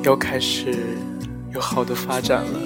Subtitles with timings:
[0.00, 0.96] 于要开始
[1.54, 2.60] 有好的发展了。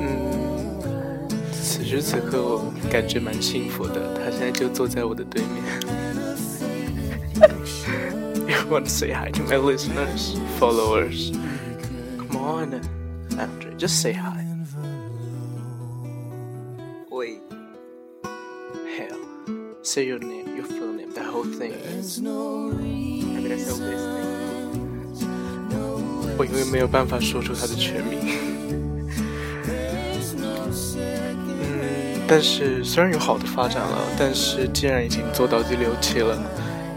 [0.00, 5.62] 嗯，此时此刻我感觉蛮幸福的，他现在就坐在我的对面。
[8.46, 11.32] you want to say hi to my listeners, followers?
[12.18, 12.80] Come on,
[13.38, 14.44] Andre, just say hi.
[17.10, 17.40] Wait.
[18.96, 19.18] Hell.
[19.82, 21.72] Say your name, your full name, the whole thing.
[21.72, 24.47] I mean, that's the whole thing.
[26.39, 28.17] 我永远没有办法说出他的全名。
[31.45, 36.41] 嗯，但是虽然有好的发展了，但是既然已经做到第六期了，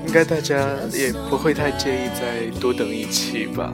[0.07, 3.73] 应该大家也不会太介意再多等一期吧？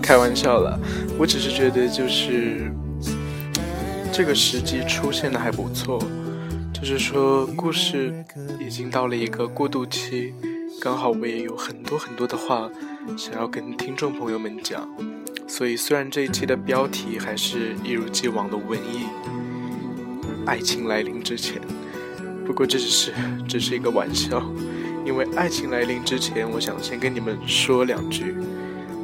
[0.00, 0.80] 开玩笑了，
[1.18, 2.72] 我只是觉得就是
[4.10, 6.02] 这个时机出现的还不错，
[6.72, 8.24] 就是说故事
[8.58, 10.32] 已经到了一个过渡期，
[10.80, 12.70] 刚好我也有很多很多的话
[13.16, 14.88] 想要跟听众朋友们讲，
[15.48, 19.06] 所以虽然这一期的标题还是一如既往的文艺，
[20.46, 21.60] 爱情来临之前，
[22.46, 23.12] 不过这只是
[23.48, 24.40] 只是一个玩笑，
[25.04, 28.36] 因为爱情来临之前，我想先跟你们说两句，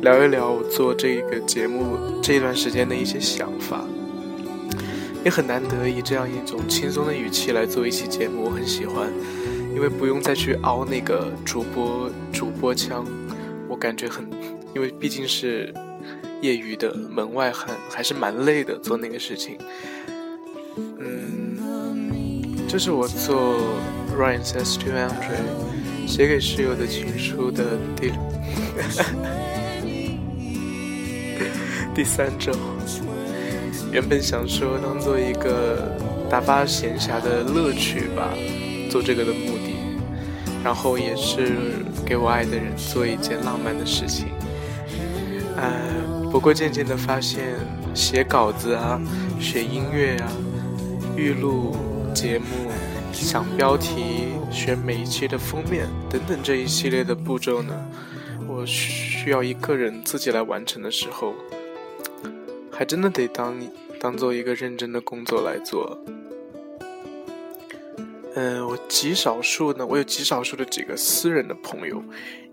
[0.00, 3.84] 聊一聊我做这个节目这一段时间的一些想法。
[5.24, 9.10] 也很难得以这样一种轻松的语气来做一期节目，我很喜欢，
[9.74, 13.04] 因为不用再去熬那个主播主播腔，
[13.68, 14.24] 我感觉很，
[14.74, 15.74] 因为毕竟是
[16.40, 19.58] 业余的门外汉，还是蛮累的做那个事情。
[20.76, 21.58] 嗯，
[22.68, 23.60] 这是我做
[24.16, 25.40] Ryan says to Andre
[26.06, 28.12] 写给室友的情书的第
[31.94, 32.52] 第三周。
[33.92, 35.96] 原本想说当做一个
[36.28, 38.34] 打发闲暇的乐趣吧，
[38.90, 39.53] 做这个的目，
[40.64, 41.52] 然后也是
[42.06, 44.28] 给我爱的人做一件浪漫的事情。
[45.56, 45.70] 呃，
[46.32, 47.44] 不过渐渐的发现，
[47.94, 48.98] 写稿子啊，
[49.38, 50.32] 学音乐啊，
[51.16, 51.76] 预录
[52.14, 52.46] 节目、
[53.12, 57.72] 想标题、选每一期的封面等等这一系列的步骤呢，
[58.48, 61.34] 我需要一个人自己来完成的时候，
[62.72, 63.54] 还真的得当
[64.00, 65.96] 当做一个认真的工作来做。
[68.36, 72.02] 嗯，我极少数呢，我有极少数的几个私人的朋友，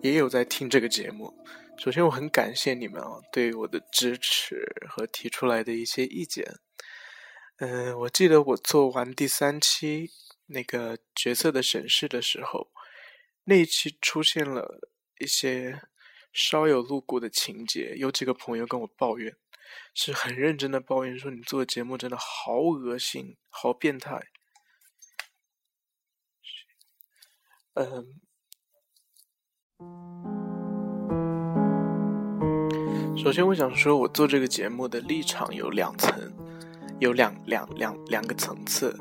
[0.01, 1.33] 也有在听这个节目。
[1.75, 6.45] 首先，我很感谢你们啊，对我的支持和提出来的一些意见。
[7.57, 10.11] 嗯，我记得我做完第三期
[10.45, 12.67] 那个角色的审视的时候，
[13.45, 14.87] 那一期出现了
[15.19, 15.81] 一些
[16.31, 19.35] 稍有露骨的情节，有几个朋友跟我抱怨。
[19.95, 24.27] 是很认真的抱怨说：“你做的节目真的好恶心，好变态。”
[27.73, 28.05] 嗯，
[33.15, 36.13] 首先我想说，我做这个节目的立场有两层，
[36.99, 38.93] 有两两两两个层次。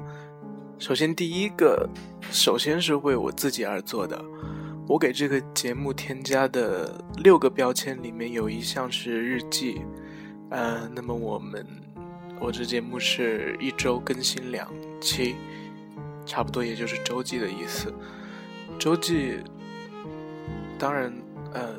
[0.79, 1.89] 首先，第一个，
[2.31, 4.25] 首先是为我自己而做的。
[4.87, 9.83] 我给这个节目添加的六个标签里面有一项是日记。
[10.51, 11.67] 呃，那么我们
[12.41, 14.69] 我这节目是一周更新两
[15.01, 15.35] 期，
[16.25, 17.93] 差不多也就是周记的意思。
[18.81, 19.37] 周记，
[20.79, 21.13] 当然，
[21.53, 21.77] 呃，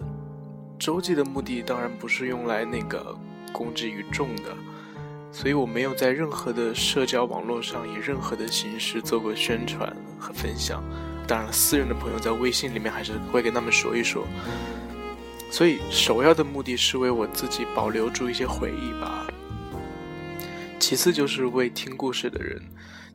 [0.77, 3.17] 周记的目的当然不是用来那个
[3.51, 4.55] 公之于众的，
[5.31, 10.83] 所以我没有在任何的社交网络上以任何的形式做过宣传和分享。
[11.27, 14.23] 当然，私人的朋友在微信里面还是会跟他们说一说。
[15.49, 19.25] 所以，首要的目的是为我自己保留住一些回忆吧。
[20.77, 22.61] 其次，就是为听故事的人，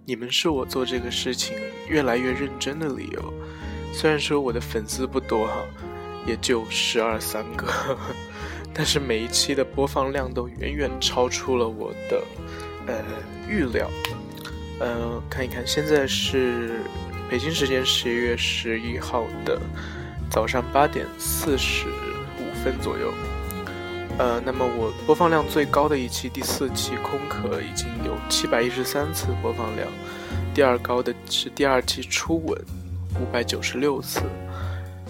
[0.05, 1.57] 你们是我做这个事情
[1.89, 3.33] 越来越认真的理由。
[3.99, 5.65] 虽然说我的粉丝不多哈，
[6.27, 7.67] 也就十二三个，
[8.75, 12.23] 但是每一期的播放量都远远超出了我的
[12.87, 13.03] 呃
[13.49, 13.89] 预料。
[14.81, 16.81] 呃，看一看，现在是
[17.31, 19.59] 北京时间十一月十一号的
[20.31, 21.93] 早上八点四十五。
[22.63, 23.15] 分左右，
[24.19, 29.87] 呃，那么我播放量最高的一期第四期《空壳》已经有七百一十三次播放量，
[30.53, 32.59] 第二高的是第二期《初吻》，
[33.21, 34.21] 五百九十六次，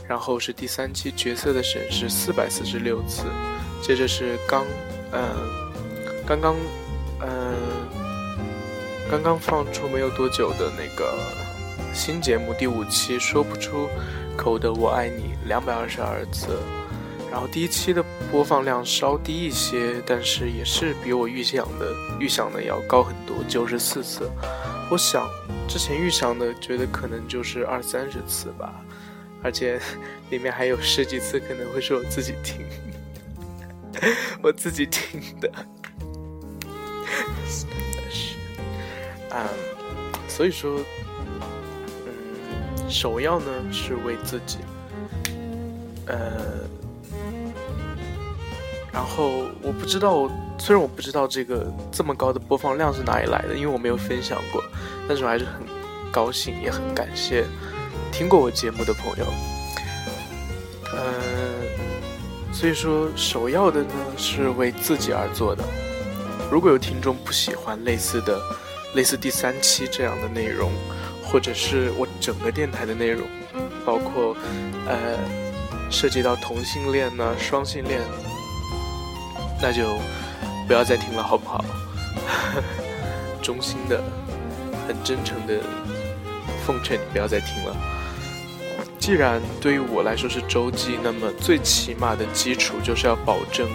[0.09, 3.25] 然后是第三期角色的审视四百四十六次，
[3.83, 4.65] 接着是刚，
[5.11, 5.35] 呃，
[6.27, 6.57] 刚刚，
[7.21, 7.55] 呃，
[9.11, 11.19] 刚刚放出没有多久的那个
[11.93, 13.89] 新节目第五期《说不出
[14.37, 16.59] 口的我爱你》，两百二十二次。
[17.29, 24.31] 然后第一期的播放量稍低一些，但是也是比我预想的预想的要高很多，九十四次。
[24.89, 25.29] 我想
[25.67, 28.73] 之前预想的，觉得可能就是二三十次吧，
[29.43, 29.81] 而且
[30.31, 32.65] 里面还有十几次可能会是我自己听，
[34.41, 35.51] 我自己听的，
[36.61, 38.37] 真的是。
[39.31, 39.49] 啊，
[40.29, 40.81] 所以说，
[42.07, 44.59] 嗯，首要呢是为自己，
[46.07, 46.65] 呃。
[48.93, 50.27] 然后我不知道，
[50.59, 54.65] 虽然我不知道这个这么高的播放量是哪里来的，因为我没有分享过，
[55.09, 55.55] 但是我还是很
[56.11, 57.45] 高兴，也很感谢
[58.11, 59.27] 听过我节目的朋友。
[60.93, 65.63] 呃，所以说首要的呢是为自己而做的。
[66.51, 68.41] 如果有听众不喜欢类似的、
[68.95, 70.71] 类似第三期这样的内容，
[71.25, 73.27] 或者是我整个电台的内容，
[73.85, 74.37] 包括
[74.87, 75.19] 呃
[75.91, 78.01] 涉及到同性恋呢、双性恋。
[79.61, 79.99] 那就
[80.67, 81.65] 不要再听了，好不好？
[83.43, 84.03] 衷心的、
[84.87, 85.61] 很真诚的
[86.65, 87.77] 奉劝你不要再听了。
[88.99, 93.69] 既然对于我来说是周记，那么最起码的基础就是要保证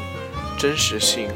[0.57, 1.29] 真实性。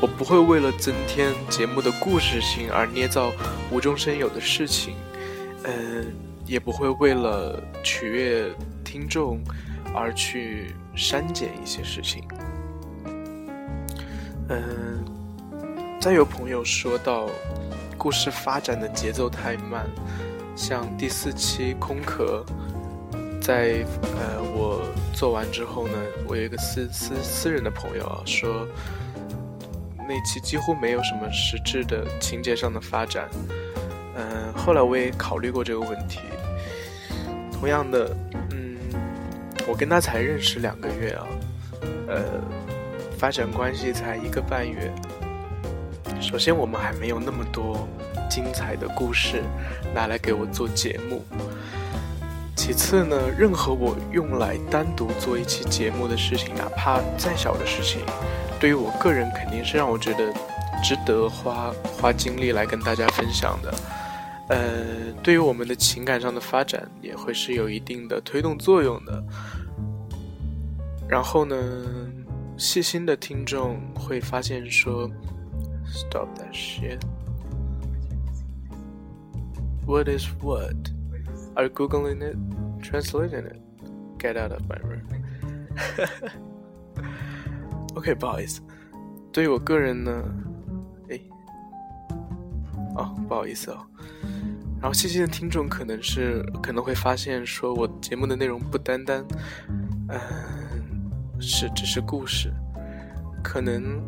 [0.00, 3.32] 我不会为了增添节目的故事性而捏造
[3.70, 4.96] 无中生有的事情，
[5.62, 6.12] 嗯，
[6.44, 8.50] 也不会为了取悦
[8.84, 9.40] 听众
[9.94, 12.24] 而去删减一些事情。
[14.48, 15.04] 嗯，
[16.00, 17.30] 再有朋友说到，
[18.02, 19.86] 故事发展的节奏太慢，
[20.56, 22.44] 像第四期空壳，
[23.40, 23.84] 在
[24.18, 24.82] 呃我
[25.14, 25.94] 做完之后呢，
[26.26, 28.66] 我有一个私私私人的朋友啊说，
[29.96, 33.28] 那期几乎没有什么实质的情节上的发展。
[34.16, 36.18] 嗯，后来我也考虑过这个问题，
[37.52, 38.16] 同样的，
[38.50, 38.78] 嗯，
[39.68, 41.26] 我跟他才认识两个月啊，
[42.08, 42.20] 呃。
[43.16, 44.92] 发展关系才一个半月，
[46.22, 47.86] 首先我们还没有那么多
[48.30, 49.42] 精彩的故事
[49.92, 51.24] 拿来给我做节目。
[52.54, 58.00] 其次呢，任何我用来单独做一期节目的事情，哪怕再小的事情，
[58.60, 60.32] 对于我个人肯定是让我觉得
[60.80, 63.74] 值得花花精力来跟大家分享的。
[64.48, 69.22] 呃，对于我们的情感上的发展也会是有一定的推动作用的。
[71.08, 71.56] 然后呢？
[72.58, 75.10] 细心的听众会发现说
[75.91, 77.01] ：“Stop that shit.
[79.85, 80.75] What is what?
[81.55, 82.37] Are you googling it?
[82.81, 83.59] Translating it?
[84.17, 85.03] Get out of my room.”
[87.95, 88.61] OK，不好意思。
[89.31, 90.23] 对于我个人呢，
[91.09, 91.19] 哎，
[92.95, 93.85] 哦，不好意思哦。
[94.79, 99.25] 然后细心的听众可能是可能会发现，说我节目的内容不单单，
[100.09, 100.19] 嗯。
[101.39, 102.51] 是，只是故事，
[103.43, 104.01] 可能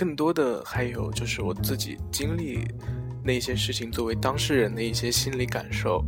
[0.00, 2.66] 更多的还有就是我自己经历
[3.22, 6.02] 那些事情，作为当事人的一些心理感受，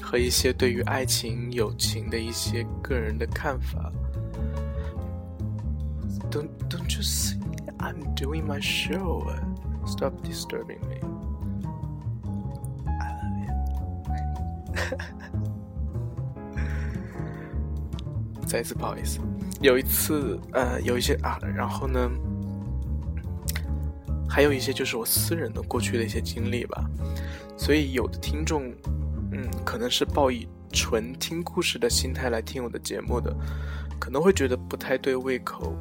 [0.00, 3.92] 和一些对于爱情、友情的一些个人的看法。
[6.30, 7.36] Don't don't you see
[7.76, 9.30] I'm doing my show?
[9.84, 10.96] Stop disturbing me.
[12.86, 13.52] I love you.
[18.48, 19.20] 再一次不好意思。
[19.60, 22.10] 有一次，呃，有一些啊，然后呢，
[24.36, 26.84] 还有一些就是我私人的过去的一些经历吧。
[27.56, 28.70] 所以有的听众，
[29.32, 33.34] 嗯，可能是抱以纯听故事的心态来听我的节目的，
[33.98, 35.74] 可能会觉得不太对胃口。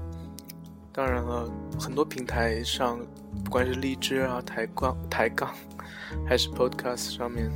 [0.94, 2.98] 当然了，很多平台上，
[3.44, 5.54] 不管是荔枝啊、抬杠、抬杠，
[6.26, 7.52] 还是 Podcast 上面，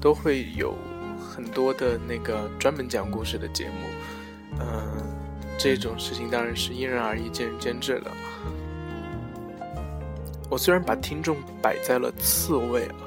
[0.00, 0.74] 都会有
[1.20, 4.60] 很多的那个专门讲故事的节目。
[4.60, 4.96] 嗯，
[5.58, 8.10] 这种事情当然是因人而异、见仁见智了。
[10.48, 13.04] 我虽然把听众摆在了次位啊，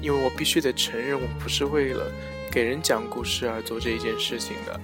[0.00, 2.10] 因为我必须得承认，我不是为了
[2.50, 4.80] 给人讲故事而做这一件事情的。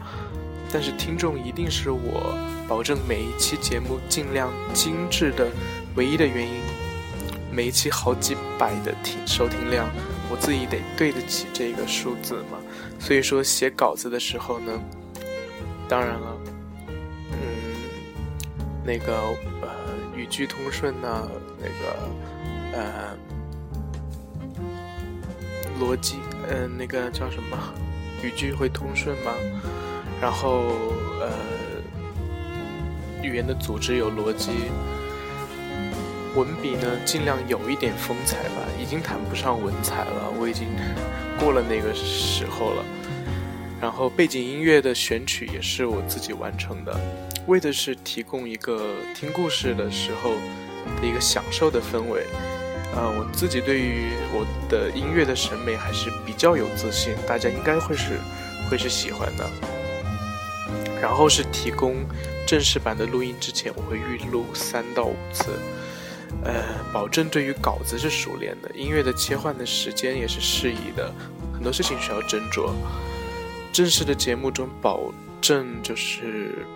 [0.71, 2.37] 但是听众一定是我
[2.68, 5.49] 保证每一期节目尽量精致的
[5.97, 6.61] 唯一的原因。
[7.50, 9.88] 每一期好几百的听收听量，
[10.30, 12.59] 我自己得对得起这个数字嘛。
[13.00, 14.80] 所以说写稿子的时候呢。
[15.88, 16.37] 当然了，
[17.33, 17.38] 嗯，
[18.85, 19.16] 那个
[19.62, 19.68] 呃，
[20.28, 22.08] 句通顺呢，那个
[22.73, 23.16] 呃，
[25.80, 26.16] 逻辑，
[26.50, 27.58] 嗯，那个叫什么？
[28.23, 29.32] 语句会通顺吗？
[30.20, 30.64] 然后
[31.20, 31.30] 呃，
[33.23, 34.50] 语言的组织有逻辑，
[36.35, 40.66] 文笔呢尽量有一点风采吧，已经谈不上文采了，我已经
[41.38, 42.85] 过了那个时候了。
[43.80, 47.00] 然后背景音乐的选曲也是我自己完成的，
[47.49, 50.35] 为的是提供一个听故事的时候
[51.00, 52.25] 的一个享受的氛围。
[52.95, 58.19] 呃，我自己对于我的音乐的审美还是比较有自信，大家应该会是
[58.71, 59.49] 会是喜欢的。
[61.00, 62.05] 然后是提供
[62.47, 65.47] 正式版的录音之前，我会预录三到五次，
[66.45, 66.55] 呃，
[66.93, 71.11] 保证对于稿子是熟练的，音乐的切换的时间也是适宜的，
[71.55, 72.73] 很多事情需要斟酌。
[73.73, 76.67] 正式的节目中，保证就是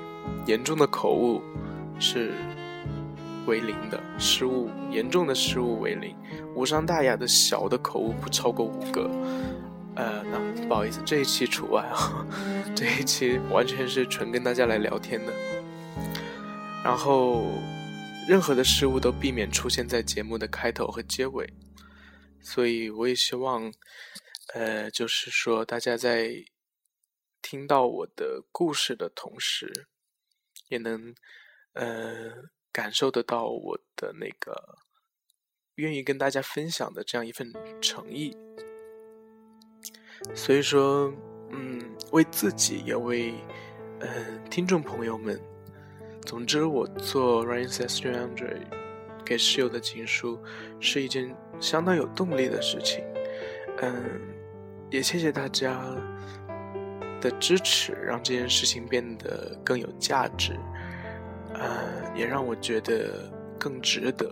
[0.47, 1.43] 严重的口误
[1.99, 2.33] 是。
[3.45, 6.17] 为零的失误，严重的失误为零，
[6.55, 9.11] 无伤大雅的小的口误不超过五个。
[9.97, 12.25] 呃，那不好意思，这一期除外啊，
[12.73, 15.33] 这一期完全是纯跟大家来聊天的。
[16.85, 17.45] 然后，
[18.29, 21.53] 任何的失误都避免出现在节目的开头和结尾。
[22.41, 23.73] 所以，我也希望，
[24.55, 26.31] 呃，就是说大家在
[27.43, 29.89] 听到我的故事的同时，
[30.73, 31.15] 也能，
[31.75, 32.51] 呃。
[32.75, 34.79] 感受得到我的那个
[35.75, 37.53] 愿意跟大家分享的这样一份
[37.83, 38.35] 诚意，
[40.35, 41.13] 所以说，
[41.51, 41.79] 嗯，
[42.13, 43.35] 为自己也为
[44.01, 45.39] 嗯听众朋友们，
[46.25, 48.63] 总之，我做 Ryan Says to Andre
[49.23, 50.43] 给室友的情书
[50.81, 53.05] 是一件相当有动力的事情，
[53.83, 54.19] 嗯，
[54.91, 55.95] 也谢谢大家
[57.23, 60.59] 的支持，让这件事情变得更有价值。
[61.55, 64.31] 呃，也让我觉得更值得。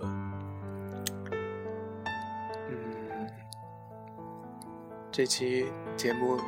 [2.68, 3.28] 嗯，
[5.12, 5.66] 这期
[5.96, 6.38] 节目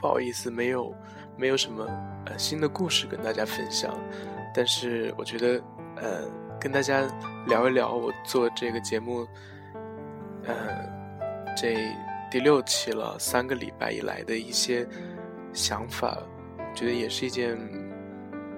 [0.00, 0.94] 不好意思，没有
[1.36, 1.84] 没有什么
[2.26, 3.98] 呃新的故事跟大家分享，
[4.54, 5.62] 但是我觉得
[5.96, 6.28] 呃
[6.60, 7.02] 跟大家
[7.46, 9.26] 聊一聊我做这个节目，
[10.44, 10.54] 呃
[11.56, 11.74] 这
[12.34, 14.84] 第六期了，三个礼拜以来的一些
[15.52, 16.20] 想法，
[16.74, 17.56] 觉得也是一件。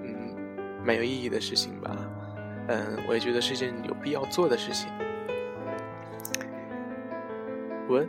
[0.02, 1.94] 嗯蛮有意义的事情吧，
[2.68, 4.88] 嗯，我也觉得是一件有必要做的事情。
[7.86, 8.08] What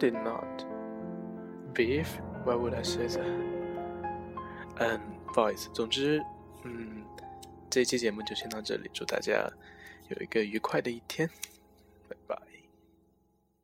[0.00, 0.64] did not
[1.72, 2.06] beef?
[2.44, 3.22] Why would I say that?
[4.78, 5.00] 嗯，
[5.32, 6.20] 不好意思，总之，
[6.64, 7.04] 嗯，
[7.70, 9.48] 这期节目就先到这里，祝大家
[10.08, 11.30] 有一个愉快的一天。
[12.28, 12.51] Bye.